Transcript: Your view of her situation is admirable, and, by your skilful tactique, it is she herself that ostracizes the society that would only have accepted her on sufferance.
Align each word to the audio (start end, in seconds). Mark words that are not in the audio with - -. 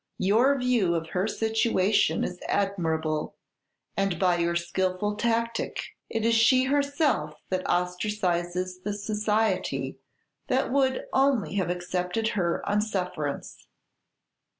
Your 0.17 0.57
view 0.57 0.95
of 0.95 1.09
her 1.09 1.27
situation 1.27 2.23
is 2.23 2.39
admirable, 2.47 3.35
and, 3.95 4.17
by 4.19 4.37
your 4.39 4.55
skilful 4.55 5.15
tactique, 5.15 5.95
it 6.09 6.25
is 6.25 6.33
she 6.33 6.63
herself 6.63 7.35
that 7.49 7.63
ostracizes 7.65 8.81
the 8.83 8.93
society 8.95 9.99
that 10.47 10.71
would 10.71 11.03
only 11.13 11.53
have 11.57 11.69
accepted 11.69 12.29
her 12.29 12.67
on 12.67 12.81
sufferance. 12.81 13.67